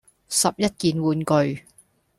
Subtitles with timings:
[0.29, 1.63] 十一件玩具